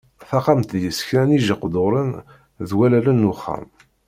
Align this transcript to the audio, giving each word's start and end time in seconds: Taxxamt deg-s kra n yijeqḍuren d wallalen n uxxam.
Taxxamt 0.29 0.71
deg-s 0.73 0.99
kra 1.07 1.23
n 1.27 1.35
yijeqḍuren 1.35 2.09
d 2.67 2.69
wallalen 2.77 3.19
n 3.23 3.29
uxxam. 3.31 3.65